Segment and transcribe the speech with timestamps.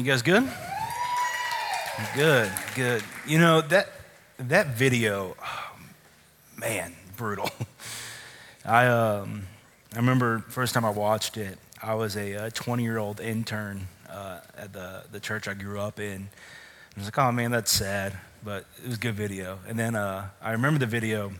[0.00, 0.50] You guys good?
[2.14, 3.02] Good, good.
[3.26, 3.92] You know, that,
[4.38, 5.76] that video, oh,
[6.56, 7.50] man, brutal.
[8.64, 9.42] I, um,
[9.92, 14.40] I remember first time I watched it, I was a 20 year old intern uh,
[14.56, 16.30] at the, the church I grew up in.
[16.96, 19.58] I was like, oh man, that's sad, but it was a good video.
[19.68, 21.30] And then uh, I remember the video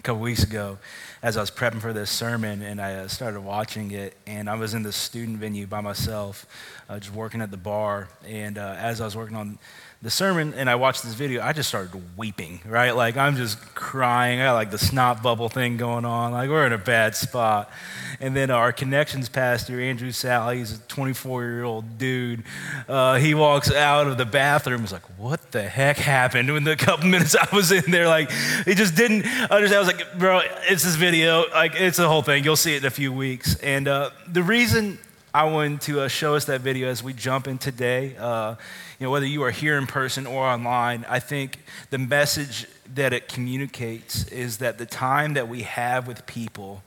[0.00, 0.78] a couple weeks ago
[1.22, 4.16] as I was prepping for this sermon and I uh, started watching it.
[4.26, 6.46] And I was in the student venue by myself,
[6.88, 8.08] uh, just working at the bar.
[8.26, 9.58] And uh, as I was working on
[10.02, 12.92] the sermon and I watched this video, I just started weeping, right?
[12.92, 14.40] Like I'm just crying.
[14.40, 16.32] I got like the snot bubble thing going on.
[16.32, 17.70] Like we're in a bad spot.
[18.18, 22.44] And then our connections pastor, Andrew Sally, he's a 24 year old dude.
[22.88, 24.80] Uh, he walks out of the bathroom.
[24.80, 26.48] He's like, what the heck happened?
[26.48, 28.30] In the couple minutes I was in there, like
[28.64, 29.74] he just didn't understand.
[29.74, 31.44] I was like, bro, it's this video.
[31.50, 32.42] Like it's the whole thing.
[32.42, 33.54] You'll see it in a few weeks.
[33.56, 34.98] And uh, the reason
[35.32, 38.16] I wanted to uh, show us that video as we jump in today.
[38.18, 38.56] Uh,
[38.98, 41.60] you know, whether you are here in person or online, I think
[41.90, 46.82] the message that it communicates is that the time that we have with people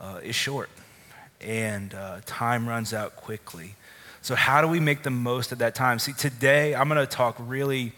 [0.00, 0.70] uh, is short,
[1.42, 3.74] and uh, time runs out quickly.
[4.22, 5.98] So, how do we make the most of that time?
[5.98, 7.92] See, today I'm going to talk really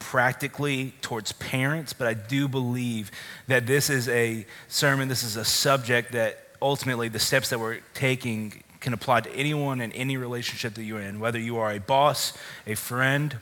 [0.00, 3.12] practically towards parents, but I do believe
[3.46, 7.78] that this is a sermon, this is a subject that ultimately the steps that we're
[7.94, 11.80] taking can apply to anyone in any relationship that you're in, whether you are a
[11.80, 12.32] boss,
[12.66, 13.36] a friend,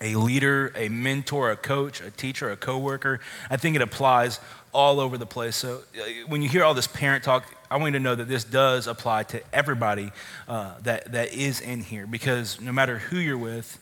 [0.00, 3.20] a leader, a mentor, a coach, a teacher, a coworker.
[3.48, 4.40] I think it applies
[4.72, 5.56] all over the place.
[5.56, 8.28] So uh, when you hear all this parent talk, I want you to know that
[8.28, 10.12] this does apply to everybody
[10.48, 13.78] uh, that, that is in here because no matter who you're with,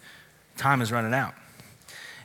[0.56, 1.34] time is running out.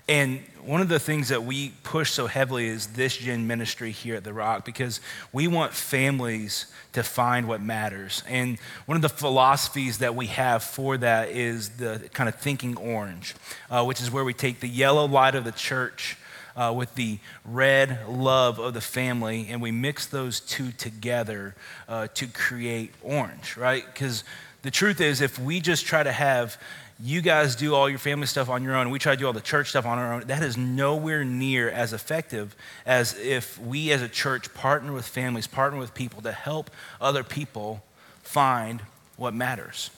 [0.09, 4.15] And one of the things that we push so heavily is this gen ministry here
[4.15, 8.23] at The Rock because we want families to find what matters.
[8.27, 12.75] And one of the philosophies that we have for that is the kind of thinking
[12.75, 13.35] orange,
[13.69, 16.17] uh, which is where we take the yellow light of the church.
[16.55, 21.55] Uh, with the red love of the family, and we mix those two together
[21.87, 23.85] uh, to create orange, right?
[23.85, 24.25] Because
[24.61, 26.61] the truth is, if we just try to have
[27.01, 29.33] you guys do all your family stuff on your own, we try to do all
[29.33, 32.55] the church stuff on our own, that is nowhere near as effective
[32.85, 36.69] as if we as a church partner with families, partner with people to help
[36.99, 37.81] other people
[38.21, 38.81] find
[39.15, 39.91] what matters.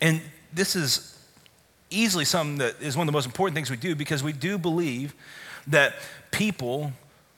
[0.00, 1.18] And this is
[1.90, 4.56] easily something that is one of the most important things we do because we do
[4.56, 5.14] believe
[5.66, 5.94] that
[6.30, 6.92] people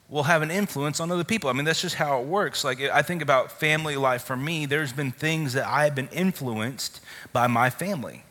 [0.08, 1.50] will have an influence on other people.
[1.50, 2.62] I mean, that's just how it works.
[2.64, 6.08] Like, I think about family life for me, there's been things that I have been
[6.08, 7.00] influenced
[7.32, 8.22] by my family.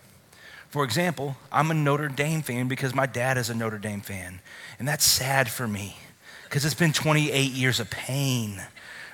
[0.70, 4.40] For example, I'm a Notre Dame fan because my dad is a Notre Dame fan.
[4.80, 5.98] And that's sad for me
[6.44, 8.62] because it's been 28 years of pain,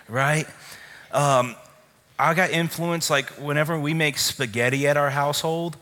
[0.07, 0.47] right?
[1.11, 1.55] Um,
[2.17, 5.77] I got influenced, like, whenever we make spaghetti at our household,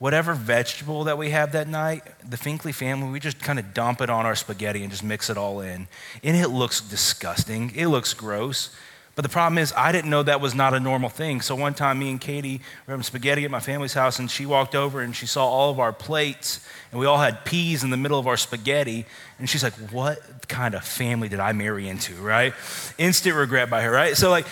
[0.00, 4.00] whatever vegetable that we have that night, the Finkley family, we just kind of dump
[4.00, 5.86] it on our spaghetti and just mix it all in.
[6.24, 7.70] And it looks disgusting.
[7.76, 8.74] It looks gross.
[9.14, 11.42] But the problem is, I didn't know that was not a normal thing.
[11.42, 14.46] So one time, me and Katie were having spaghetti at my family's house, and she
[14.46, 17.90] walked over and she saw all of our plates, and we all had peas in
[17.90, 19.04] the middle of our spaghetti.
[19.38, 22.54] And she's like, What kind of family did I marry into, right?
[22.96, 24.16] Instant regret by her, right?
[24.16, 24.46] So, like,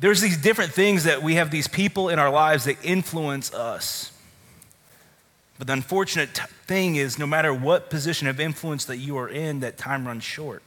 [0.00, 4.09] there's these different things that we have these people in our lives that influence us.
[5.60, 9.28] But the unfortunate t- thing is, no matter what position of influence that you are
[9.28, 10.64] in, that time runs short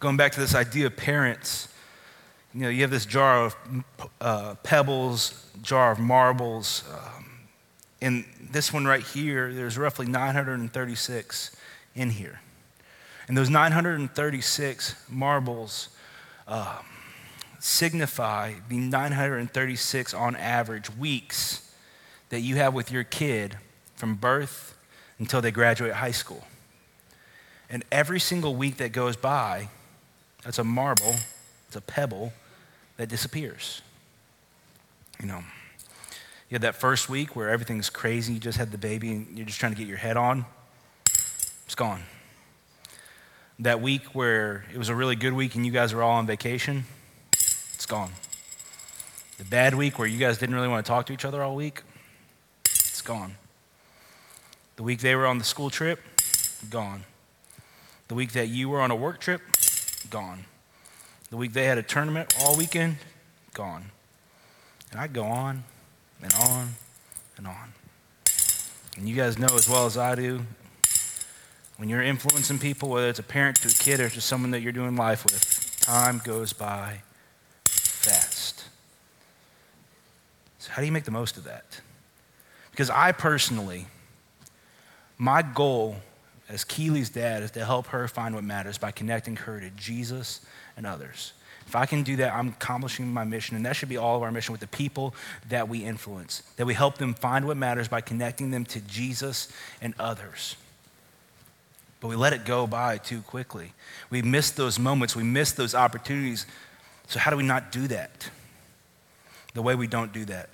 [0.00, 1.68] going back to this idea of parents,
[2.54, 3.56] you know, you have this jar of
[4.20, 6.84] uh, pebbles, jar of marbles.
[6.92, 7.30] Um,
[8.00, 11.56] in this one right here, there's roughly 936
[11.94, 12.40] in here.
[13.26, 15.88] And those 936 marbles
[16.46, 16.84] um,
[17.58, 21.67] signify the 936 on average weeks
[22.30, 23.56] that you have with your kid
[23.96, 24.76] from birth
[25.18, 26.44] until they graduate high school.
[27.70, 29.68] And every single week that goes by,
[30.42, 31.14] that's a marble,
[31.66, 32.32] it's a pebble
[32.96, 33.82] that disappears.
[35.20, 35.42] You know,
[36.48, 39.46] you had that first week where everything's crazy, you just had the baby and you're
[39.46, 40.46] just trying to get your head on,
[41.66, 42.02] it's gone.
[43.58, 46.26] That week where it was a really good week and you guys were all on
[46.26, 46.84] vacation,
[47.32, 48.12] it's gone.
[49.38, 51.54] The bad week where you guys didn't really want to talk to each other all
[51.54, 51.82] week,
[53.08, 53.36] gone.
[54.76, 55.98] The week they were on the school trip,
[56.68, 57.04] gone.
[58.08, 59.40] The week that you were on a work trip,
[60.10, 60.44] gone.
[61.30, 62.98] The week they had a tournament all weekend,
[63.54, 63.92] gone.
[64.90, 65.64] And I go on
[66.22, 66.74] and on
[67.38, 67.72] and on.
[68.98, 70.42] And you guys know as well as I do,
[71.78, 74.60] when you're influencing people, whether it's a parent to a kid or just someone that
[74.60, 77.00] you're doing life with, time goes by
[77.64, 78.66] fast.
[80.58, 81.80] So, how do you make the most of that?
[82.78, 83.88] Because I personally,
[85.18, 85.96] my goal
[86.48, 90.42] as Keely's dad is to help her find what matters by connecting her to Jesus
[90.76, 91.32] and others.
[91.66, 94.22] If I can do that, I'm accomplishing my mission, and that should be all of
[94.22, 95.12] our mission with the people
[95.48, 99.52] that we influence, that we help them find what matters by connecting them to Jesus
[99.82, 100.54] and others.
[101.98, 103.72] But we let it go by too quickly.
[104.08, 106.46] We miss those moments, we miss those opportunities.
[107.08, 108.30] So, how do we not do that?
[109.54, 110.50] The way we don't do that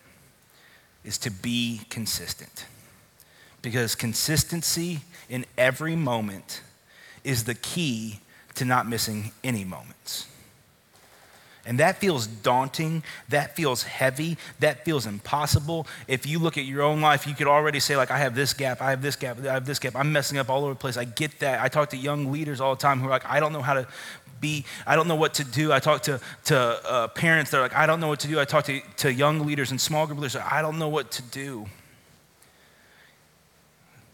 [1.05, 2.67] is to be consistent.
[3.63, 6.63] Because consistency in every moment
[7.23, 8.21] is the key
[8.55, 10.27] to not missing any moments.
[11.67, 13.03] And that feels daunting.
[13.31, 14.37] That feels heavy.
[14.61, 15.87] That feels impossible.
[16.07, 18.53] If you look at your own life, you could already say, like, I have this
[18.53, 19.97] gap, I have this gap, I have this gap.
[19.97, 20.97] I'm messing up all over the place.
[20.97, 21.63] I get that.
[21.63, 23.75] I talk to young leaders all the time who are like, I don't know how
[23.75, 23.87] to
[24.45, 25.73] be, I don't know what to do.
[25.73, 28.39] I talk to, to uh, parents that are like, I don't know what to do.
[28.39, 31.23] I talk to, to young leaders and small group leaders, I don't know what to
[31.23, 31.65] do.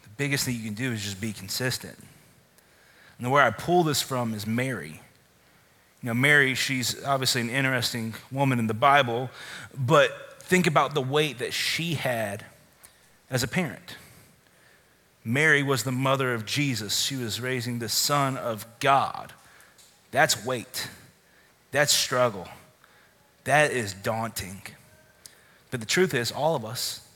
[0.04, 1.98] The biggest thing you can do is just be consistent.
[3.18, 5.00] And where I pull this from is Mary.
[6.00, 9.30] You know, Mary, she's obviously an interesting woman in the Bible,
[9.76, 12.46] but think about the weight that she had
[13.28, 13.96] as a parent.
[15.24, 17.00] Mary was the mother of Jesus.
[17.00, 19.32] She was raising the Son of God.
[20.10, 20.88] That's weight.
[21.70, 22.48] That's struggle.
[23.44, 24.62] That is daunting.
[25.70, 27.06] But the truth is, all of us,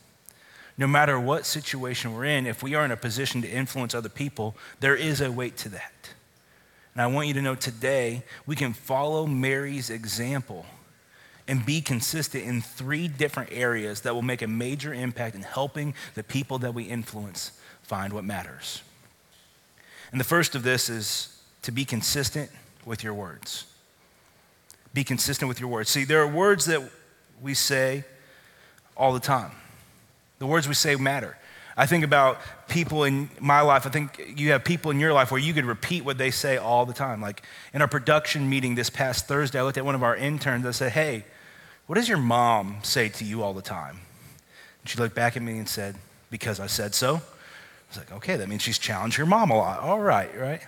[0.79, 4.09] no matter what situation we're in, if we are in a position to influence other
[4.09, 5.93] people, there is a weight to that.
[6.95, 10.67] And I want you to know today we can follow Mary's example
[11.47, 15.95] and be consistent in three different areas that will make a major impact in helping
[16.15, 17.53] the people that we influence
[17.83, 18.83] find what matters.
[20.11, 22.51] And the first of this is to be consistent
[22.87, 23.67] with your words.
[24.93, 25.91] Be consistent with your words.
[25.91, 26.83] See, there are words that
[27.43, 28.05] we say
[28.97, 29.51] all the time.
[30.39, 31.37] The words we say matter.
[31.77, 32.39] I think about
[32.69, 33.87] people in my life.
[33.87, 36.57] I think you have people in your life where you could repeat what they say
[36.57, 37.21] all the time.
[37.21, 37.43] Like
[37.73, 40.71] in our production meeting this past Thursday, I looked at one of our interns I
[40.71, 41.25] said, Hey,
[41.87, 43.99] what does your mom say to you all the time?
[44.83, 45.97] And she looked back at me and said,
[46.31, 47.17] Because I said so.
[47.17, 47.21] I
[47.89, 49.81] was like, Okay, that means she's challenged your mom a lot.
[49.81, 50.63] All right, right?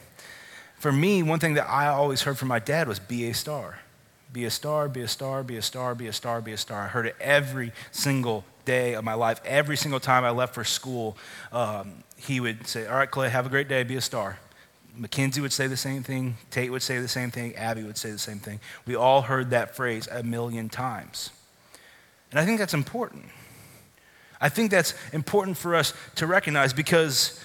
[0.78, 3.81] For me, one thing that I always heard from my dad was be a star.
[4.32, 6.82] Be a star, be a star, be a star, be a star, be a star.
[6.82, 10.64] I heard it every single day of my life, every single time I left for
[10.64, 11.17] school,
[11.52, 14.38] um, he would say, All right, Clay, have a great day, be a star.
[14.94, 16.37] Mackenzie would say the same thing.
[16.50, 17.55] Tate would say the same thing.
[17.55, 18.61] Abby would say the same thing.
[18.87, 21.31] We all heard that phrase a million times.
[22.31, 23.26] And I think that's important.
[24.40, 27.40] I think that's important for us to recognize because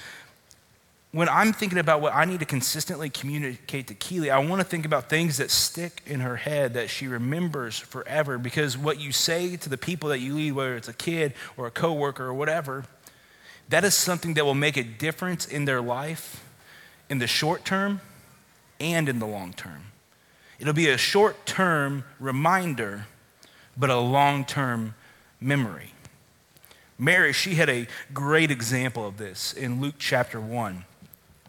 [1.14, 4.68] when I'm thinking about what I need to consistently communicate to Keely, I want to
[4.68, 8.38] think about things that stick in her head that she remembers forever.
[8.38, 11.68] Because what you say to the people that you lead, whether it's a kid or
[11.68, 12.86] a coworker or whatever,
[13.68, 16.46] that is something that will make a difference in their life
[17.10, 18.00] in the short term
[18.80, 19.84] and in the long term.
[20.60, 23.08] It'll be a short term reminder,
[23.76, 24.96] but a long term
[25.42, 25.92] memory.
[26.98, 30.86] Mary, she had a great example of this in Luke chapter 1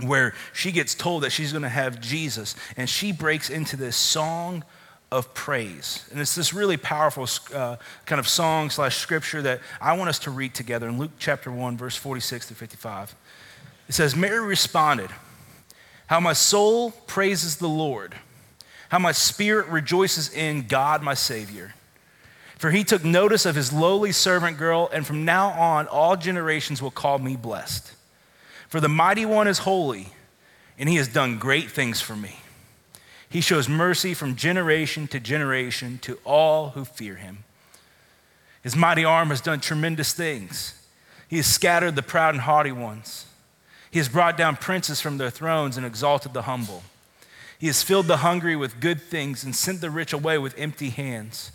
[0.03, 3.97] where she gets told that she's going to have Jesus, and she breaks into this
[3.97, 4.65] song
[5.13, 6.09] of praise.
[6.11, 7.77] And it's this really powerful uh,
[8.07, 11.53] kind of song slash scripture that I want us to read together in Luke chapter
[11.53, 13.15] 1, verse 46 to 55.
[13.89, 15.11] It says, Mary responded,
[16.07, 18.15] How my soul praises the Lord,
[18.89, 21.75] how my spirit rejoices in God my Savior.
[22.57, 26.81] For he took notice of his lowly servant girl, and from now on all generations
[26.81, 27.93] will call me blessed.
[28.73, 30.15] For the mighty one is holy,
[30.79, 32.39] and he has done great things for me.
[33.29, 37.45] He shows mercy from generation to generation to all who fear him.
[38.63, 40.73] His mighty arm has done tremendous things.
[41.29, 43.27] He has scattered the proud and haughty ones.
[43.91, 46.83] He has brought down princes from their thrones and exalted the humble.
[47.59, 50.89] He has filled the hungry with good things and sent the rich away with empty
[50.89, 51.53] hands.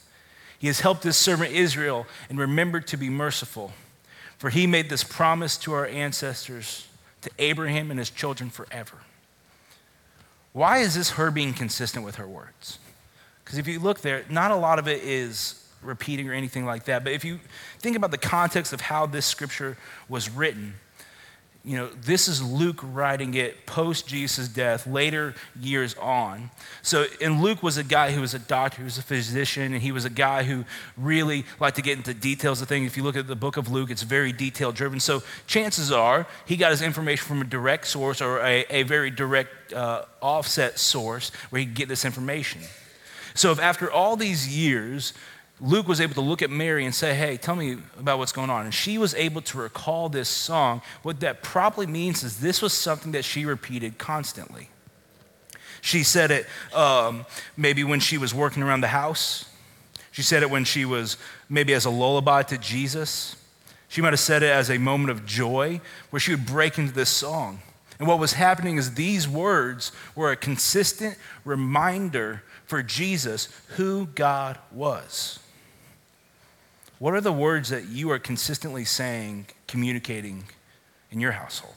[0.59, 3.73] He has helped his servant Israel and remembered to be merciful.
[4.37, 6.87] For he made this promise to our ancestors
[7.21, 8.97] to Abraham and his children forever.
[10.53, 12.79] Why is this her being consistent with her words?
[13.43, 16.85] Because if you look there, not a lot of it is repeating or anything like
[16.85, 17.03] that.
[17.03, 17.39] But if you
[17.79, 19.77] think about the context of how this scripture
[20.09, 20.73] was written,
[21.67, 26.49] you know, this is Luke writing it post Jesus' death, later years on.
[26.81, 29.81] So, and Luke was a guy who was a doctor, who was a physician, and
[29.81, 30.63] he was a guy who
[30.95, 32.87] really liked to get into details of things.
[32.87, 35.01] If you look at the book of Luke, it's very detail driven.
[35.01, 39.11] So, chances are he got his information from a direct source or a, a very
[39.11, 42.61] direct uh, offset source where he could get this information.
[43.35, 45.11] So, if after all these years,
[45.59, 48.49] Luke was able to look at Mary and say, Hey, tell me about what's going
[48.49, 48.65] on.
[48.65, 50.81] And she was able to recall this song.
[51.01, 54.69] What that probably means is this was something that she repeated constantly.
[55.81, 56.45] She said it
[56.75, 59.45] um, maybe when she was working around the house.
[60.11, 61.17] She said it when she was
[61.49, 63.35] maybe as a lullaby to Jesus.
[63.87, 66.93] She might have said it as a moment of joy where she would break into
[66.93, 67.61] this song.
[67.99, 74.59] And what was happening is these words were a consistent reminder for Jesus who God
[74.71, 75.39] was.
[76.99, 80.45] What are the words that you are consistently saying, communicating
[81.11, 81.75] in your household?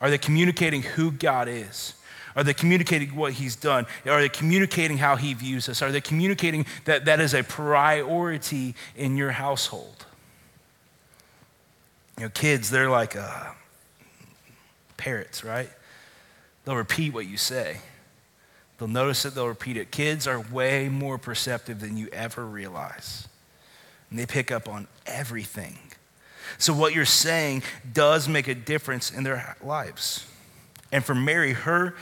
[0.00, 1.94] Are they communicating who God is?
[2.34, 3.86] Are they communicating what He's done?
[4.06, 5.82] Are they communicating how He views us?
[5.82, 10.06] Are they communicating that that is a priority in your household?
[12.18, 13.50] You know, kids, they're like uh,
[14.96, 15.70] parrots, right?
[16.64, 17.78] They'll repeat what you say.
[18.78, 19.90] They'll notice it, they'll repeat it.
[19.90, 23.28] Kids are way more perceptive than you ever realize
[24.12, 25.78] and they pick up on everything.
[26.58, 27.62] So, what you're saying
[27.94, 30.26] does make a difference in their lives.
[30.92, 31.94] And for Mary, her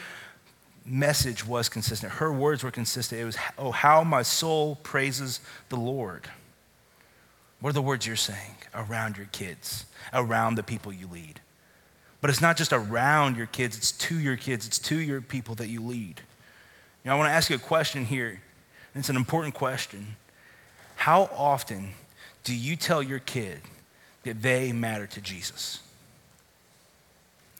[0.84, 2.14] message was consistent.
[2.14, 3.20] Her words were consistent.
[3.20, 6.28] It was, Oh, how my soul praises the Lord.
[7.60, 11.40] What are the words you're saying around your kids, around the people you lead?
[12.20, 15.54] But it's not just around your kids, it's to your kids, it's to your people
[15.56, 16.20] that you lead.
[17.04, 18.42] You know, I want to ask you a question here,
[18.94, 20.16] and it's an important question.
[21.00, 21.94] How often
[22.44, 23.62] do you tell your kid
[24.24, 25.80] that they matter to Jesus?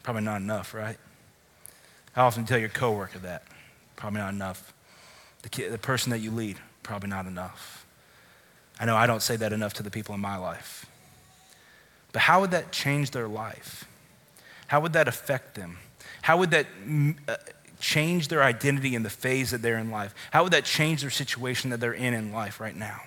[0.03, 0.99] Probably not enough, right?
[2.13, 3.45] How often do you tell your coworker that?
[3.97, 4.75] Probably not enough.
[5.41, 7.87] The, kid, the person that you lead, probably not enough.
[8.79, 10.85] I know I don't say that enough to the people in my life.
[12.13, 13.87] But how would that change their life?
[14.67, 15.79] How would that affect them?
[16.21, 17.39] How would that mm, uh,
[17.81, 20.15] change their identity in the phase that they're in life?
[20.31, 23.01] How would that change their situation that they're in in life right now?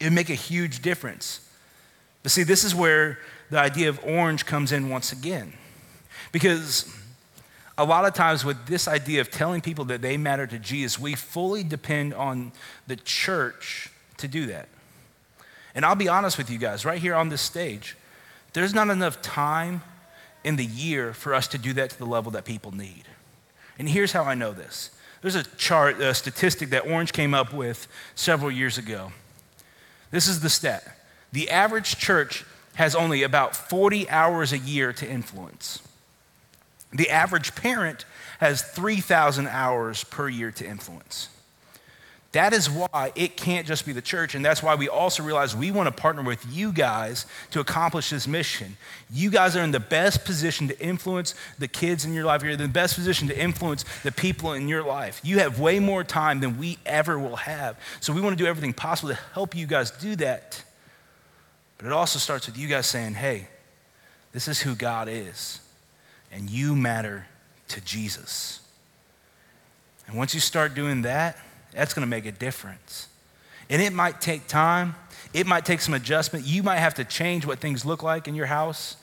[0.00, 1.46] It would make a huge difference.
[2.22, 3.18] But see, this is where
[3.50, 5.52] the idea of orange comes in once again.
[6.32, 6.92] Because
[7.78, 10.98] a lot of times, with this idea of telling people that they matter to Jesus,
[10.98, 12.52] we fully depend on
[12.86, 14.68] the church to do that.
[15.74, 17.96] And I'll be honest with you guys, right here on this stage,
[18.52, 19.82] there's not enough time
[20.44, 23.04] in the year for us to do that to the level that people need.
[23.78, 24.90] And here's how I know this
[25.22, 29.12] there's a chart, a statistic that Orange came up with several years ago.
[30.10, 30.96] This is the stat
[31.32, 35.80] the average church has only about 40 hours a year to influence.
[36.92, 38.04] The average parent
[38.40, 41.28] has 3,000 hours per year to influence.
[42.32, 45.56] That is why it can't just be the church, and that's why we also realize
[45.56, 48.76] we want to partner with you guys to accomplish this mission.
[49.10, 52.44] You guys are in the best position to influence the kids in your life.
[52.44, 55.20] You're in the best position to influence the people in your life.
[55.24, 57.76] You have way more time than we ever will have.
[57.98, 60.62] So we want to do everything possible to help you guys do that.
[61.78, 63.48] But it also starts with you guys saying, hey,
[64.30, 65.60] this is who God is,
[66.30, 67.26] and you matter
[67.68, 68.60] to Jesus.
[70.06, 71.36] And once you start doing that,
[71.72, 73.08] that's going to make a difference.
[73.68, 74.94] And it might take time,
[75.32, 76.44] it might take some adjustment.
[76.44, 78.96] You might have to change what things look like in your house,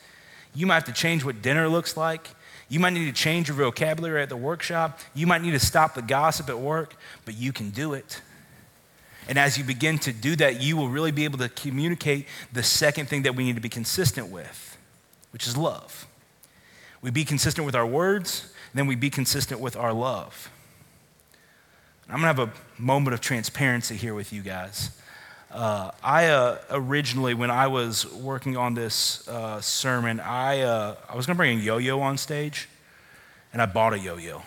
[0.54, 2.28] you might have to change what dinner looks like.
[2.70, 5.00] You might need to change your vocabulary at the workshop.
[5.14, 6.94] You might need to stop the gossip at work,
[7.24, 8.20] but you can do it.
[9.28, 12.62] And as you begin to do that, you will really be able to communicate the
[12.62, 14.76] second thing that we need to be consistent with,
[15.30, 16.06] which is love.
[17.00, 20.50] We be consistent with our words, then we be consistent with our love.
[22.10, 24.98] I'm going to have a moment of transparency here with you guys.
[25.50, 31.16] Uh, I uh, originally, when I was working on this uh, sermon, I, uh, I
[31.16, 32.66] was going to bring a yo yo on stage,
[33.52, 34.40] and I bought a yo yo,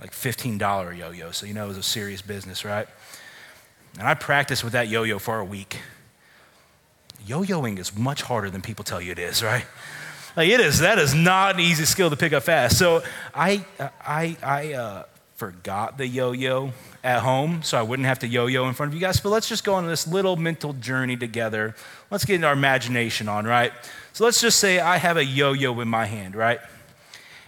[0.00, 1.30] like $15 yo yo.
[1.32, 2.88] So, you know, it was a serious business, right?
[3.98, 5.80] And I practiced with that yo yo for a week.
[7.26, 9.66] Yo yoing is much harder than people tell you it is, right?
[10.34, 12.78] Like it is, that is not an easy skill to pick up fast.
[12.78, 13.02] So
[13.34, 13.64] I,
[14.00, 15.04] I, I, uh,
[15.36, 16.72] forgot the yo yo
[17.04, 19.20] at home so I wouldn't have to yo yo in front of you guys.
[19.20, 21.74] But let's just go on this little mental journey together.
[22.10, 23.72] Let's get our imagination on, right?
[24.12, 26.58] So let's just say I have a yo yo in my hand, right?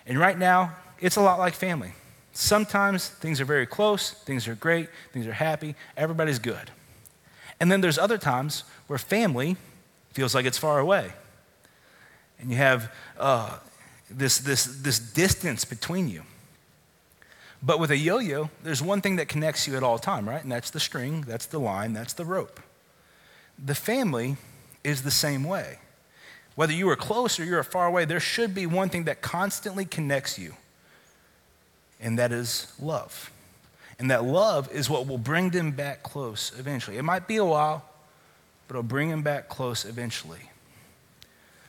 [0.07, 1.92] And right now, it's a lot like family.
[2.33, 6.71] Sometimes things are very close, things are great, things are happy, everybody's good.
[7.59, 9.57] And then there's other times where family
[10.12, 11.12] feels like it's far away.
[12.38, 13.59] And you have uh,
[14.11, 16.23] this, this, this distance between you.
[17.62, 20.43] But with a yo yo, there's one thing that connects you at all time, right?
[20.43, 22.61] And that's the string, that's the line, that's the rope.
[23.62, 24.37] The family
[24.85, 25.79] is the same way.
[26.55, 29.85] Whether you are close or you're far away, there should be one thing that constantly
[29.85, 30.55] connects you,
[32.00, 33.31] and that is love.
[33.99, 36.97] And that love is what will bring them back close eventually.
[36.97, 37.85] It might be a while,
[38.67, 40.50] but it'll bring them back close eventually.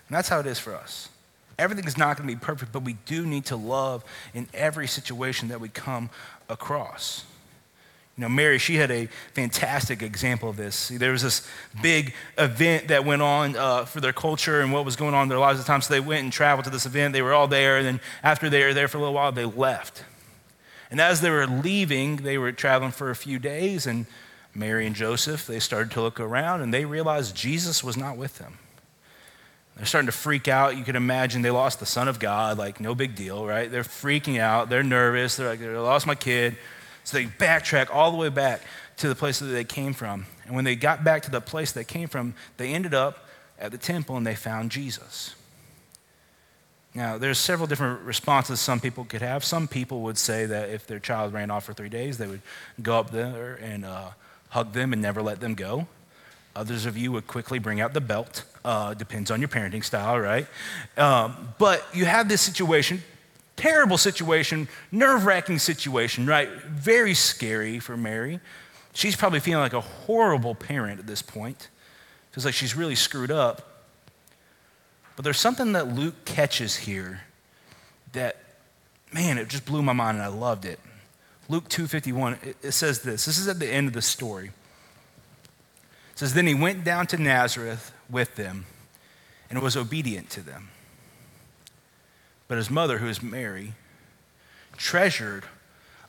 [0.07, 1.09] And that's how it is for us.
[1.59, 4.87] Everything is not going to be perfect, but we do need to love in every
[4.87, 6.09] situation that we come
[6.47, 7.25] across.
[8.17, 10.75] You know, Mary, she had a fantastic example of this.
[10.75, 11.47] See, there was this
[11.81, 15.29] big event that went on uh, for their culture and what was going on in
[15.29, 15.81] their lives at the time.
[15.81, 17.13] So they went and traveled to this event.
[17.13, 17.77] They were all there.
[17.77, 20.03] And then after they were there for a little while, they left.
[20.91, 23.85] And as they were leaving, they were traveling for a few days.
[23.85, 24.05] And
[24.53, 28.37] Mary and Joseph, they started to look around and they realized Jesus was not with
[28.37, 28.57] them.
[29.79, 30.75] They're starting to freak out.
[30.75, 33.71] You can imagine they lost the Son of God, like no big deal, right?
[33.71, 34.67] They're freaking out.
[34.67, 35.37] They're nervous.
[35.37, 36.57] They're like, they lost my kid.
[37.05, 38.61] So they backtrack all the way back
[38.97, 40.25] to the place that they came from.
[40.45, 43.25] And when they got back to the place they came from, they ended up
[43.57, 45.33] at the temple and they found Jesus.
[46.93, 49.45] Now, there's several different responses some people could have.
[49.45, 52.41] Some people would say that if their child ran off for three days, they would
[52.81, 54.09] go up there and uh,
[54.49, 55.87] hug them and never let them go.
[56.59, 58.43] Others of you would quickly bring out the belt.
[58.65, 60.45] Uh, depends on your parenting style, right?
[60.97, 63.01] Um, but you have this situation
[63.55, 66.49] terrible situation, nerve wracking situation, right?
[66.65, 68.39] Very scary for Mary.
[68.93, 71.67] She's probably feeling like a horrible parent at this point.
[72.31, 73.85] Feels like she's really screwed up.
[75.15, 77.21] But there's something that Luke catches here
[78.13, 78.37] that,
[79.13, 80.79] man, it just blew my mind and I loved it.
[81.49, 83.25] Luke 2:51, it, it says this.
[83.25, 84.51] This is at the end of the story.
[86.19, 88.65] Says, Then he went down to Nazareth with them
[89.49, 90.67] and was obedient to them.
[92.49, 93.71] But his mother, who is Mary,
[94.75, 95.45] treasured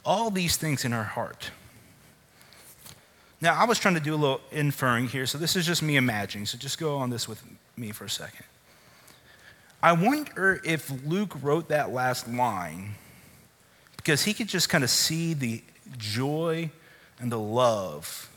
[0.04, 1.52] all these things in her heart.
[3.40, 5.94] Now, I was trying to do a little inferring here, so this is just me
[5.94, 6.44] imagining.
[6.44, 7.40] So just go on this with
[7.76, 8.46] me for a second.
[9.80, 12.96] I wonder if Luke wrote that last line
[13.96, 15.62] because he could just kind of see the
[15.98, 16.72] joy
[17.20, 18.29] and the love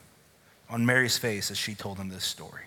[0.74, 2.64] on Mary's face as she told him this story.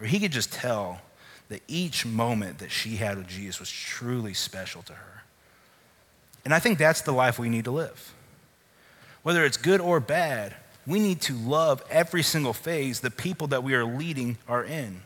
[0.00, 1.02] Or he could just tell
[1.50, 5.22] that each moment that she had with Jesus was truly special to her.
[6.44, 8.14] And I think that's the life we need to live.
[9.22, 10.54] Whether it's good or bad,
[10.86, 15.02] we need to love every single phase the people that we are leading are in.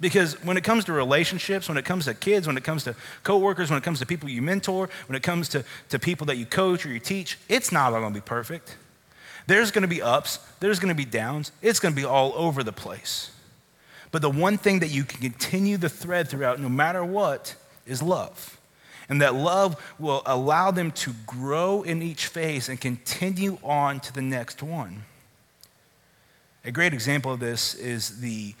[0.00, 2.96] Because when it comes to relationships, when it comes to kids, when it comes to
[3.22, 6.38] coworkers, when it comes to people you mentor, when it comes to, to people that
[6.38, 8.76] you coach or you teach, it's not all to be perfect.
[9.46, 12.32] There's going to be ups, there's going to be downs, it's going to be all
[12.34, 13.30] over the place.
[14.10, 18.02] But the one thing that you can continue the thread throughout, no matter what, is
[18.02, 18.58] love.
[19.08, 24.12] And that love will allow them to grow in each phase and continue on to
[24.12, 25.04] the next one.
[26.64, 28.54] A great example of this is the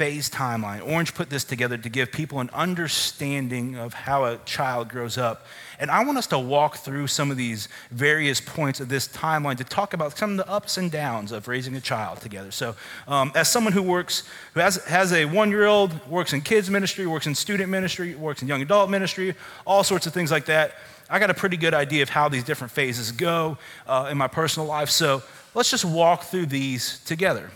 [0.00, 0.80] phase timeline.
[0.90, 5.44] Orange put this together to give people an understanding of how a child grows up.
[5.78, 9.58] And I want us to walk through some of these various points of this timeline
[9.58, 12.50] to talk about some of the ups and downs of raising a child together.
[12.50, 14.22] So, um, as someone who works,
[14.54, 18.14] who has, has a one year old, works in kids ministry, works in student ministry,
[18.14, 19.34] works in young adult ministry,
[19.66, 20.76] all sorts of things like that,
[21.10, 24.28] I got a pretty good idea of how these different phases go uh, in my
[24.28, 24.88] personal life.
[24.88, 27.50] So, let's just walk through these together.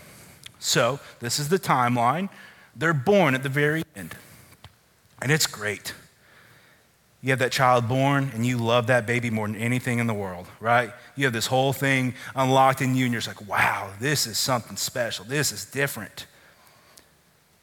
[0.59, 2.29] So, this is the timeline.
[2.75, 4.15] They're born at the very end,
[5.21, 5.93] and it's great.
[7.21, 10.13] You have that child born, and you love that baby more than anything in the
[10.13, 10.91] world, right?
[11.15, 14.37] You have this whole thing unlocked in you, and you're just like, wow, this is
[14.37, 15.25] something special.
[15.25, 16.27] This is different.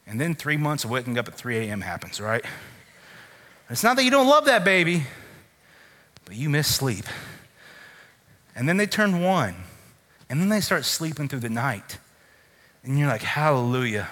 [0.05, 1.81] And then three months of waking up at 3 a.m.
[1.81, 2.43] happens, right?
[3.69, 5.03] It's not that you don't love that baby,
[6.25, 7.05] but you miss sleep.
[8.55, 9.55] And then they turn one,
[10.29, 11.99] and then they start sleeping through the night.
[12.83, 14.09] And you're like, hallelujah,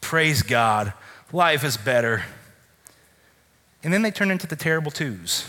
[0.00, 0.92] praise God,
[1.32, 2.22] life is better.
[3.82, 5.46] And then they turn into the terrible twos.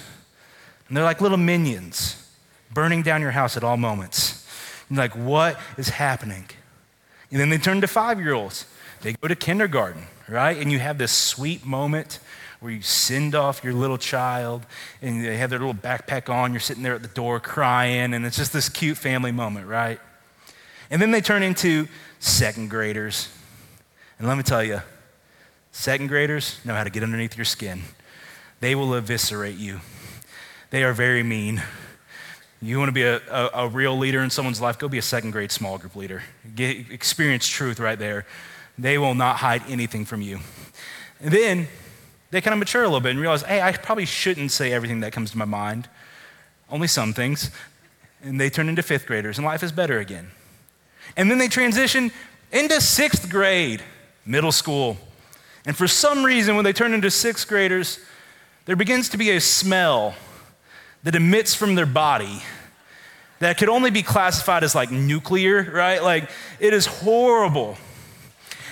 [0.88, 2.22] And they're like little minions
[2.74, 4.48] burning down your house at all moments.
[4.89, 6.46] You're like, what is happening?
[7.32, 8.65] And then they turn to five year olds.
[9.02, 10.58] They go to kindergarten, right?
[10.58, 12.20] And you have this sweet moment
[12.60, 14.65] where you send off your little child
[15.02, 16.52] and they have their little backpack on.
[16.52, 20.00] You're sitting there at the door crying, and it's just this cute family moment, right?
[20.89, 21.88] And then they turn into
[22.26, 23.30] second graders.
[24.18, 24.82] And let me tell you,
[25.72, 27.84] second graders know how to get underneath your skin.
[28.60, 29.82] They will eviscerate you.
[30.72, 31.62] They are very mean.
[32.62, 35.04] You want to be a, a, a, real leader in someone's life, go be a
[35.04, 36.24] second grade small group leader.
[36.56, 38.26] Get, experience truth right there.
[38.78, 40.40] They will not hide anything from you.
[41.20, 41.68] And then
[42.32, 45.02] they kind of mature a little bit and realize, hey, I probably shouldn't say everything
[45.02, 45.88] that comes to my mind,
[46.70, 47.52] only some things.
[48.24, 50.32] And they turn into fifth graders, and life is better again.
[51.17, 52.12] And then they transition
[52.51, 53.84] into sixth grade,
[54.25, 54.97] middle school.
[55.65, 57.99] And for some reason, when they turn into sixth graders,
[58.65, 60.15] there begins to be a smell
[61.04, 62.41] that emits from their body
[63.39, 66.01] that could only be classified as like nuclear, right?
[66.01, 67.78] Like it is horrible.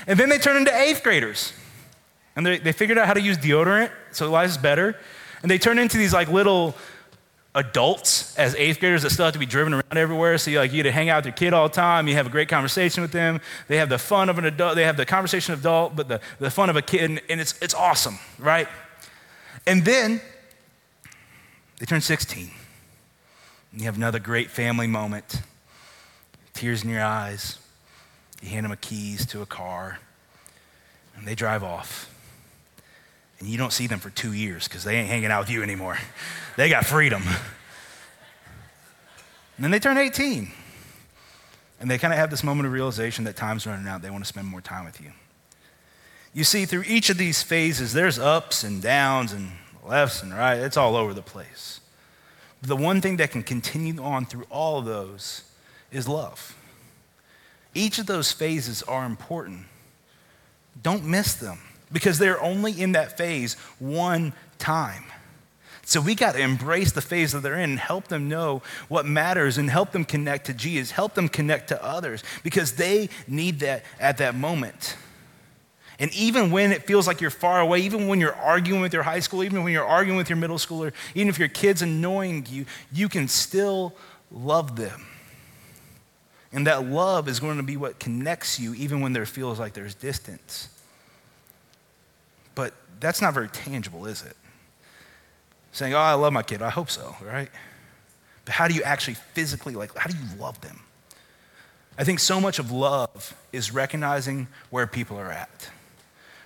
[0.08, 1.54] And then they turn into eighth graders.
[2.36, 4.98] And they, they figured out how to use deodorant, so life is better.
[5.42, 6.76] And they turn into these like little
[7.56, 10.38] adults as eighth graders that still have to be driven around everywhere.
[10.38, 12.08] So you like you to hang out with your kid all the time.
[12.08, 13.42] You have a great conversation with them.
[13.68, 14.76] They have the fun of an adult.
[14.76, 17.40] They have the conversation of adult, but the, the fun of a kid, and, and
[17.40, 18.68] it's it's awesome, right?
[19.68, 20.22] And then
[21.80, 22.52] they turn 16.
[23.72, 25.42] And you have another great family moment.
[26.54, 27.60] Tears in your eyes.
[28.42, 30.00] You hand them a keys to a car,
[31.16, 32.13] and they drive off.
[33.44, 35.64] And you don't see them for two years because they ain't hanging out with you
[35.64, 35.98] anymore.
[36.56, 37.24] They got freedom.
[39.58, 40.50] And then they turn 18.
[41.82, 44.02] And they kind of have this moment of realization that time's running out.
[44.02, 45.12] They want to spend more time with you.
[46.34, 49.52] You see, through each of these phases, there's ups and downs and
[49.86, 50.60] lefts and right.
[50.60, 51.82] It's all over the place.
[52.62, 55.44] But the one thing that can continue on through all of those
[55.92, 56.56] is love.
[57.76, 59.66] Each of those phases are important.
[60.82, 61.60] Don't miss them
[61.94, 65.04] because they're only in that phase one time.
[65.86, 69.06] So we got to embrace the phase that they're in and help them know what
[69.06, 73.60] matters and help them connect to Jesus, help them connect to others because they need
[73.60, 74.96] that at that moment.
[76.00, 79.04] And even when it feels like you're far away, even when you're arguing with your
[79.04, 82.48] high school, even when you're arguing with your middle schooler, even if your kid's annoying
[82.50, 83.94] you, you can still
[84.32, 85.06] love them.
[86.52, 89.74] And that love is going to be what connects you even when there feels like
[89.74, 90.70] there's distance.
[92.56, 94.36] But that's not very tangible, is it?
[95.72, 96.62] Saying, oh, I love my kid.
[96.62, 97.50] I hope so, right?
[98.46, 100.82] But how do you actually physically, like, how do you love them?
[101.98, 105.70] I think so much of love is recognizing where people are at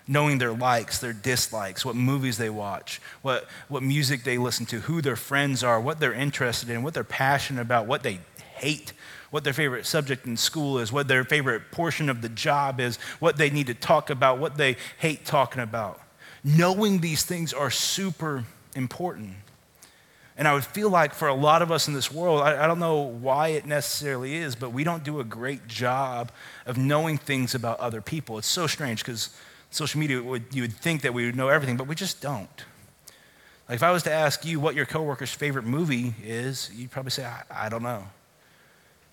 [0.08, 4.80] knowing their likes, their dislikes, what movies they watch, what, what music they listen to,
[4.82, 8.20] who their friends are, what they're interested in, what they're passionate about, what they
[8.56, 8.94] hate,
[9.30, 12.98] what their favorite subject in school is, what their favorite portion of the job is,
[13.20, 16.00] what they need to talk about, what they hate talking about.
[16.44, 19.34] Knowing these things are super important.
[20.38, 22.68] And I would feel like for a lot of us in this world, I, I,
[22.68, 26.32] don't know why it necessarily is, but we don't do a great job
[26.68, 28.38] of knowing things about other people.
[28.38, 29.36] It's so strange because
[29.72, 32.66] social media, would, you would think that we would know everything, but we just don't.
[33.68, 37.12] Like if I was to ask you what your coworker's favorite movie is, you'd probably
[37.12, 38.04] say, I, I don't know.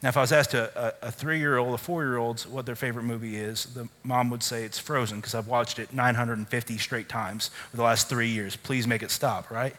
[0.05, 2.43] Now, if I was asked a, a, a three year old, a four year old,
[2.43, 5.95] what their favorite movie is, the mom would say it's Frozen because I've watched it
[5.95, 8.55] 950 straight times for the last three years.
[8.55, 9.75] Please make it stop, right?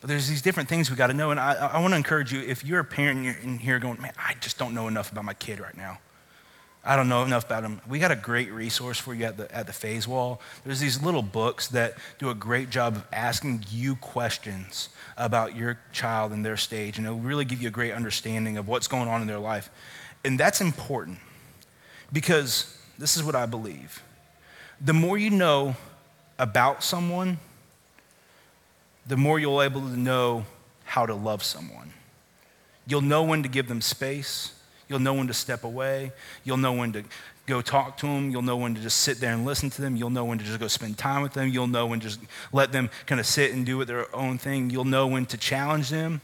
[0.00, 1.30] But there's these different things we got to know.
[1.30, 3.78] And I, I want to encourage you if you're a parent and you're in here
[3.78, 5.98] going, man, I just don't know enough about my kid right now.
[6.84, 7.80] I don't know enough about them.
[7.88, 10.40] We got a great resource for you at the, at the phase wall.
[10.64, 15.78] There's these little books that do a great job of asking you questions about your
[15.92, 19.08] child and their stage, and it'll really give you a great understanding of what's going
[19.08, 19.70] on in their life.
[20.24, 21.18] And that's important
[22.12, 24.02] because this is what I believe.
[24.80, 25.76] The more you know
[26.36, 27.38] about someone,
[29.06, 30.46] the more you'll be able to know
[30.84, 31.92] how to love someone.
[32.88, 34.52] You'll know when to give them space
[34.92, 36.12] You'll know when to step away.
[36.44, 37.02] You'll know when to
[37.46, 38.30] go talk to them.
[38.30, 39.96] You'll know when to just sit there and listen to them.
[39.96, 41.48] You'll know when to just go spend time with them.
[41.48, 42.20] You'll know when to just
[42.52, 44.68] let them kind of sit and do their own thing.
[44.68, 46.20] You'll know when to challenge them,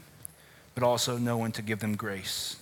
[0.75, 2.57] but also know when to give them grace.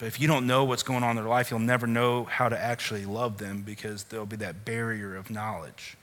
[0.00, 2.48] But if you don't know what's going on in their life, you'll never know how
[2.48, 5.96] to actually love them because there'll be that barrier of knowledge.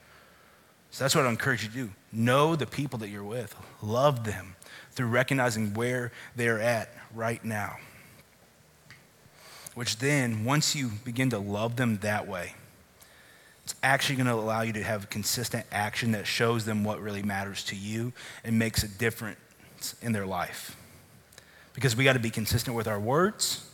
[0.91, 1.89] So that's what I encourage you to do.
[2.13, 4.55] Know the people that you're with, love them
[4.93, 7.79] through recognizing where they're at right now
[9.79, 12.53] which then, once you begin to love them that way,
[13.63, 17.23] it's actually going to allow you to have consistent action that shows them what really
[17.23, 18.11] matters to you
[18.43, 20.75] and makes a difference in their life.
[21.73, 23.65] Because we got to be consistent with our words,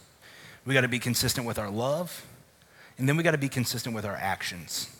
[0.63, 2.23] we got to be consistent with our love,
[2.99, 4.95] and then we got to be consistent with our actions.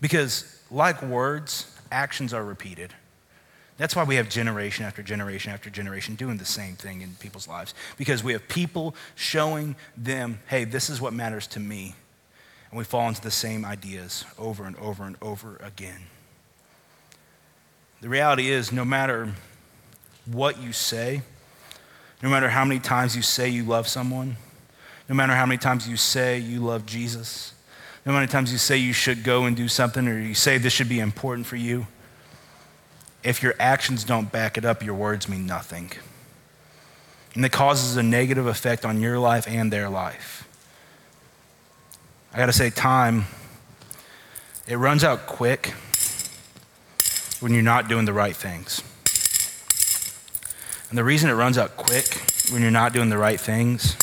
[0.00, 2.92] Because, like words, actions are repeated.
[3.78, 7.46] That's why we have generation after generation after generation doing the same thing in people's
[7.46, 7.74] lives.
[7.96, 11.94] Because we have people showing them, hey, this is what matters to me.
[12.70, 16.02] And we fall into the same ideas over and over and over again.
[18.00, 19.32] The reality is, no matter
[20.26, 21.22] what you say,
[22.20, 24.36] no matter how many times you say you love someone,
[25.08, 27.54] no matter how many times you say you love Jesus,
[28.04, 30.34] no matter how many times you say you should go and do something or you
[30.34, 31.86] say this should be important for you,
[33.22, 35.90] if your actions don't back it up, your words mean nothing.
[37.34, 40.48] And it causes a negative effect on your life and their life.
[42.32, 43.26] I got to say, time,
[44.66, 45.74] it runs out quick
[47.40, 48.82] when you're not doing the right things.
[50.90, 53.96] And the reason it runs out quick when you're not doing the right things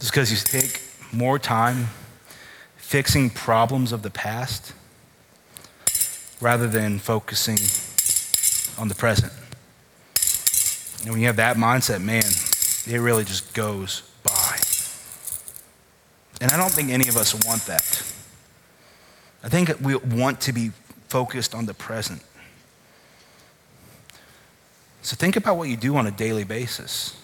[0.00, 0.80] is because you take
[1.12, 1.88] more time
[2.76, 4.72] fixing problems of the past
[6.44, 7.56] rather than focusing
[8.78, 9.32] on the present.
[11.00, 12.22] And when you have that mindset, man,
[12.86, 14.58] it really just goes by.
[16.42, 17.82] And I don't think any of us want that.
[19.42, 20.72] I think we want to be
[21.08, 22.22] focused on the present.
[25.00, 27.16] So think about what you do on a daily basis.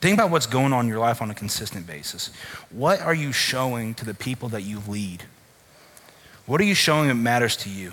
[0.00, 2.30] Think about what's going on in your life on a consistent basis.
[2.70, 5.24] What are you showing to the people that you lead?
[6.46, 7.92] What are you showing that matters to you?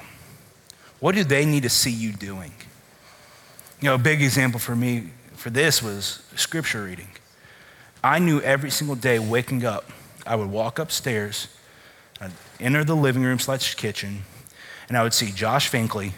[1.04, 2.54] What do they need to see you doing?
[3.82, 7.10] You know, a big example for me for this was scripture reading.
[8.02, 9.92] I knew every single day waking up,
[10.26, 11.50] I would walk upstairs,
[12.22, 14.24] I'd enter the living room slash kitchen,
[14.88, 16.14] and I would see Josh Finkley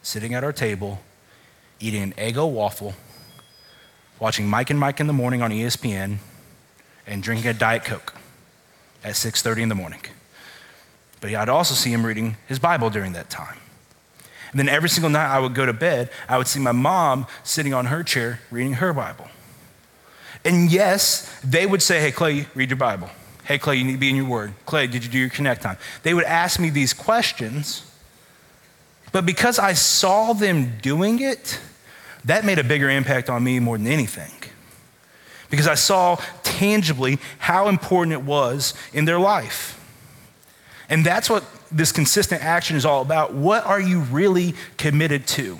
[0.00, 1.00] sitting at our table
[1.78, 2.94] eating an Eggo waffle,
[4.18, 6.16] watching Mike and Mike in the morning on ESPN,
[7.06, 8.14] and drinking a Diet Coke
[9.04, 10.00] at 6:30 in the morning.
[11.20, 13.58] But I'd also see him reading his Bible during that time.
[14.50, 17.26] And then every single night I would go to bed, I would see my mom
[17.44, 19.28] sitting on her chair reading her Bible.
[20.44, 23.10] And yes, they would say, Hey, Clay, read your Bible.
[23.44, 24.52] Hey, Clay, you need to be in your word.
[24.66, 25.76] Clay, did you do your connect time?
[26.02, 27.84] They would ask me these questions,
[29.12, 31.58] but because I saw them doing it,
[32.24, 34.32] that made a bigger impact on me more than anything.
[35.48, 39.76] Because I saw tangibly how important it was in their life.
[40.88, 43.32] And that's what this consistent action is all about.
[43.32, 45.58] What are you really committed to?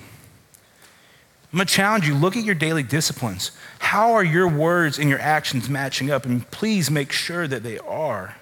[1.53, 3.51] I'm gonna challenge you look at your daily disciplines.
[3.81, 6.25] How are your words and your actions matching up?
[6.25, 8.37] And please make sure that they are.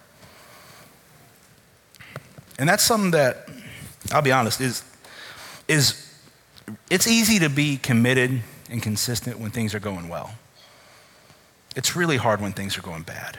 [2.58, 3.48] And that's something that,
[4.12, 4.82] I'll be honest, is,
[5.68, 6.04] is
[6.90, 10.34] it's easy to be committed and consistent when things are going well.
[11.76, 13.38] It's really hard when things are going bad.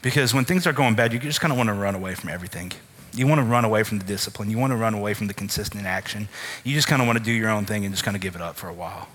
[0.00, 2.30] Because when things are going bad, you just kind of want to run away from
[2.30, 2.72] everything.
[3.14, 4.50] You want to run away from the discipline.
[4.50, 6.28] You want to run away from the consistent action.
[6.64, 8.34] You just kind of want to do your own thing and just kind of give
[8.34, 9.08] it up for a while.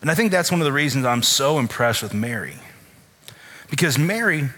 [0.00, 2.56] And I think that's one of the reasons I'm so impressed with Mary.
[3.70, 4.48] Because Mary,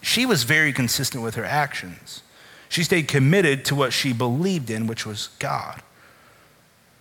[0.00, 2.22] she was very consistent with her actions.
[2.68, 5.82] She stayed committed to what she believed in, which was God.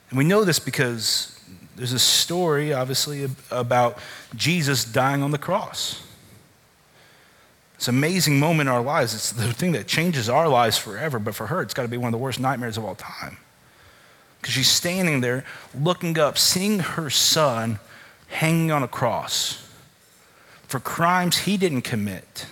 [0.10, 1.40] And we know this because
[1.76, 3.98] there's a story, obviously, about
[4.36, 6.04] Jesus dying on the cross.
[7.82, 9.16] It's an amazing moment in our lives.
[9.16, 11.98] It's the thing that changes our lives forever, but for her, it's got to be
[11.98, 13.38] one of the worst nightmares of all time.
[14.40, 17.80] Because she's standing there looking up, seeing her son
[18.28, 19.68] hanging on a cross
[20.68, 22.46] for crimes he didn't commit,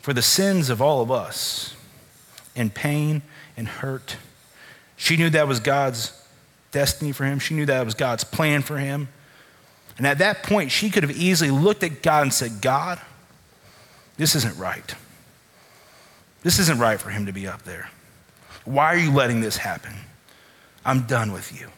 [0.00, 1.76] for the sins of all of us,
[2.56, 3.22] in pain
[3.56, 4.16] and hurt
[4.96, 6.12] she knew that was God's
[6.70, 7.38] destiny for him.
[7.38, 9.08] She knew that was God's plan for him.
[9.96, 13.00] And at that point, she could have easily looked at God and said, God,
[14.16, 14.94] this isn't right.
[16.42, 17.90] This isn't right for him to be up there.
[18.64, 19.94] Why are you letting this happen?
[20.84, 21.68] I'm done with you.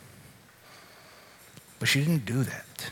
[1.79, 2.91] But she didn't do that.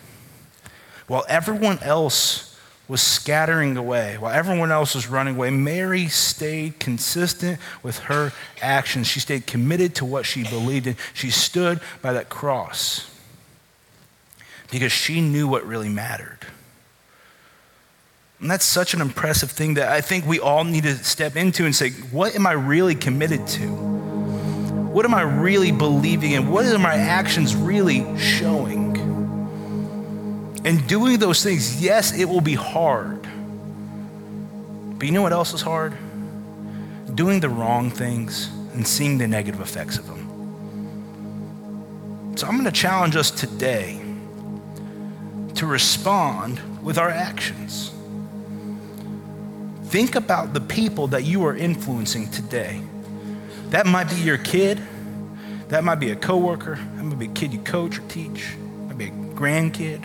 [1.07, 2.54] While everyone else
[2.87, 5.50] was scattering away while everyone else was running away.
[5.50, 9.07] Mary stayed consistent with her actions.
[9.07, 10.96] She stayed committed to what she believed in.
[11.14, 13.11] She stood by that cross
[14.70, 16.46] because she knew what really mattered.
[18.44, 21.64] And that's such an impressive thing that I think we all need to step into
[21.64, 23.68] and say, what am I really committed to?
[23.68, 26.50] What am I really believing in?
[26.50, 28.98] What are my actions really showing?
[30.62, 33.22] And doing those things, yes, it will be hard.
[34.98, 35.96] But you know what else is hard?
[37.14, 40.20] Doing the wrong things and seeing the negative effects of them.
[42.37, 44.02] So I'm going to challenge us today
[45.54, 47.90] to respond with our actions.
[49.94, 52.83] Think about the people that you are influencing today.
[53.68, 54.83] That might be your kid.
[55.68, 56.74] That might be a coworker.
[56.96, 58.57] That might be a kid you coach or teach.
[58.57, 60.02] That might be a grandkid.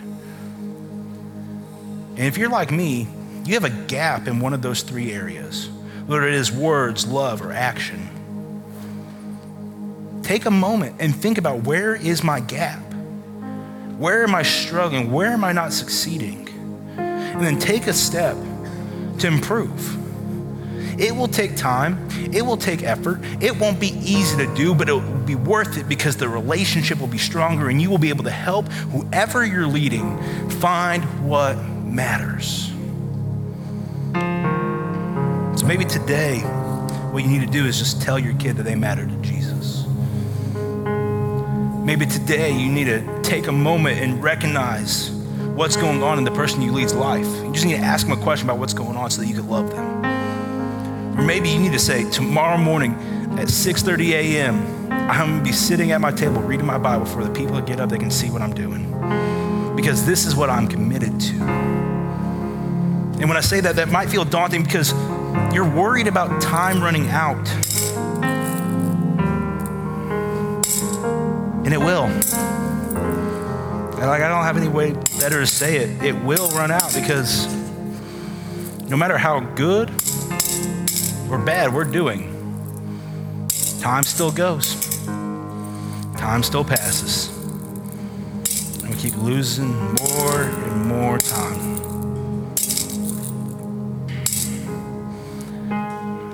[2.10, 3.08] And if you're like me,
[3.44, 5.68] you have a gap in one of those three areas,
[6.06, 8.08] whether it is words, love, or action.
[10.22, 12.78] Take a moment and think about where is my gap?
[13.98, 15.10] Where am I struggling?
[15.10, 16.48] Where am I not succeeding?
[16.96, 18.36] And then take a step
[19.20, 19.96] to improve.
[21.00, 24.88] It will take time, it will take effort, it won't be easy to do, but
[24.88, 28.10] it will be worth it because the relationship will be stronger and you will be
[28.10, 31.56] able to help whoever you're leading find what
[31.86, 32.70] matters.
[35.58, 36.40] So maybe today,
[37.12, 39.86] what you need to do is just tell your kid that they matter to Jesus.
[41.84, 45.19] Maybe today you need to take a moment and recognize
[45.60, 47.26] what's going on in the person you lead's life.
[47.44, 49.34] You just need to ask them a question about what's going on so that you
[49.34, 51.18] can love them.
[51.18, 52.94] Or maybe you need to say, tomorrow morning
[53.38, 54.56] at 6:30 a.m.,
[54.90, 57.78] I'm gonna be sitting at my table reading my Bible for the people that get
[57.78, 58.90] up, they can see what I'm doing.
[59.76, 61.34] Because this is what I'm committed to.
[63.20, 64.94] And when I say that, that might feel daunting because
[65.52, 67.46] you're worried about time running out.
[71.66, 72.08] And it will.
[74.00, 76.02] And like I don't have any way better to say it.
[76.02, 77.46] It will run out because
[78.88, 79.90] no matter how good
[81.30, 82.32] or bad we're doing,
[83.82, 84.74] time still goes.
[86.16, 87.28] Time still passes.
[88.82, 91.60] And we keep losing more and more time.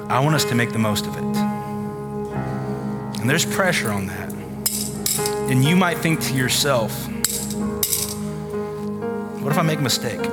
[0.09, 1.24] I want us to make the most of it.
[3.20, 4.33] And there's pressure on that.
[5.50, 7.05] And you might think to yourself,
[9.46, 10.24] what if I make a mistake?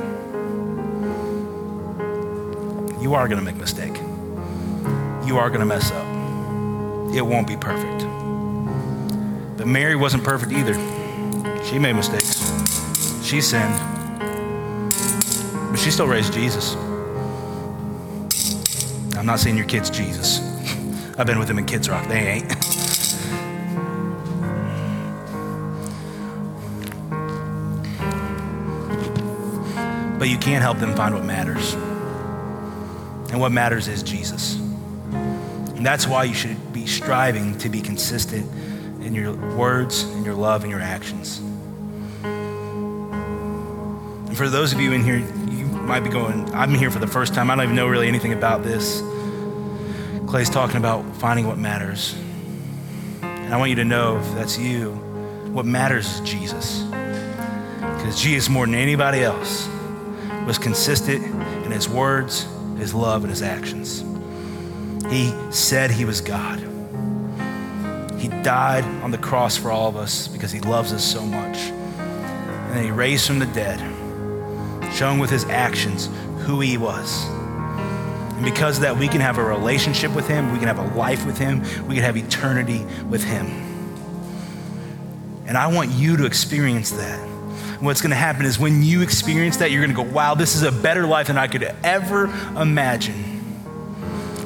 [3.00, 3.96] You are going to make a mistake.
[5.28, 7.14] You are going to mess up.
[7.14, 8.00] It won't be perfect.
[9.56, 10.74] But Mary wasn't perfect either.
[11.64, 12.42] She made mistakes.
[13.24, 13.76] She sinned.
[15.70, 16.74] But she still raised Jesus.
[19.16, 20.40] I'm not saying your kid's Jesus.
[21.20, 22.08] I've been with them in Kids Rock.
[22.08, 22.52] They ain't.
[30.24, 31.74] but you can't help them find what matters.
[33.30, 34.56] And what matters is Jesus.
[34.56, 38.50] And that's why you should be striving to be consistent
[39.04, 41.40] in your words, in your love, and your actions.
[44.30, 47.08] And for those of you in here, you might be going, I'm here for the
[47.08, 47.52] first time.
[47.52, 49.02] I don't even know really anything about this.
[50.26, 52.16] Clay's talking about finding what matters.
[53.22, 54.92] And I want you to know if that's you,
[55.52, 56.84] what matters is Jesus.
[56.84, 59.68] Because Jesus, more than anybody else,
[60.46, 61.24] was consistent
[61.66, 64.04] in his words, his love, and his actions.
[65.10, 66.60] He said he was God.
[68.20, 71.58] He died on the cross for all of us because he loves us so much.
[71.58, 73.80] And then he raised from the dead,
[74.94, 77.26] showing with his actions who he was.
[77.28, 80.96] And because of that, we can have a relationship with him, we can have a
[80.96, 83.46] life with him, we can have eternity with him.
[85.46, 87.33] And I want you to experience that
[87.84, 90.56] what's going to happen is when you experience that, you're going to go, wow, this
[90.56, 92.26] is a better life than I could ever
[92.60, 93.16] imagine.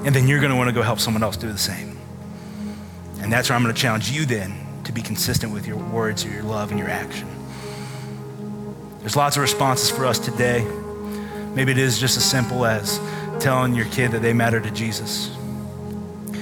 [0.05, 1.97] And then you're going to want to go help someone else do the same.
[3.19, 6.25] And that's where I'm going to challenge you then to be consistent with your words
[6.25, 7.27] or your love and your action.
[8.99, 10.65] There's lots of responses for us today.
[11.53, 12.99] Maybe it is just as simple as
[13.39, 15.35] telling your kid that they matter to Jesus.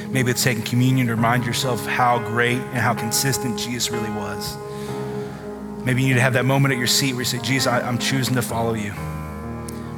[0.10, 4.58] Maybe it's taking communion to remind yourself how great and how consistent Jesus really was.
[5.86, 7.88] Maybe you need to have that moment at your seat where you say, Jesus, I,
[7.88, 8.92] am choosing to follow you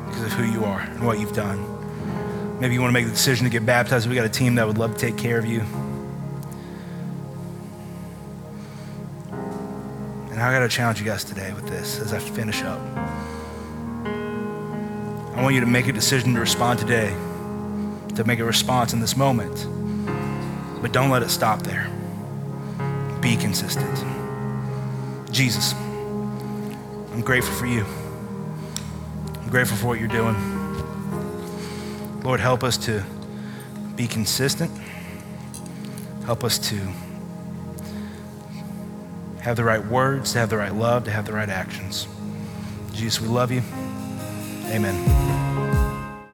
[0.08, 2.60] because of who you are and what you've done.
[2.60, 4.10] Maybe you want to make the decision to get baptized.
[4.10, 5.62] We got a team that would love to take care of you.
[10.32, 12.82] And I got to challenge you guys today with this as I finish up.
[15.38, 17.12] I want you to make a decision to respond today,
[18.16, 19.68] to make a response in this moment.
[20.82, 21.90] But don't let it stop there.
[23.22, 24.17] Be consistent.
[25.32, 27.86] Jesus, I'm grateful for you.
[29.42, 30.36] I'm grateful for what you're doing.
[32.24, 33.04] Lord, help us to
[33.96, 34.72] be consistent.
[36.26, 36.76] Help us to
[39.42, 42.08] have the right words, to have the right love, to have the right actions.
[42.94, 43.62] Jesus, we love you.
[44.66, 45.27] Amen.